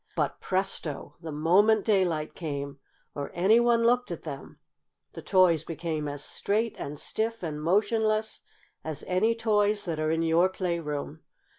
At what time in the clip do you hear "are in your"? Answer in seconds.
9.99-10.49